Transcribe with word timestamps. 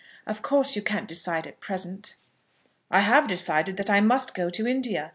Of 0.25 0.41
course 0.41 0.75
you 0.75 0.81
can't 0.81 1.07
decide 1.07 1.45
at 1.45 1.59
present." 1.59 2.15
"I 2.89 3.01
have 3.01 3.27
decided 3.27 3.77
that 3.77 3.91
I 3.91 4.01
must 4.01 4.33
go 4.33 4.49
to 4.49 4.65
India. 4.67 5.09